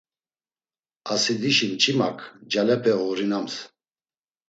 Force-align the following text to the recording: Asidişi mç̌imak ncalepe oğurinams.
Asidişi 1.13 1.65
mç̌imak 1.71 2.17
ncalepe 2.43 2.91
oğurinams. 3.03 3.55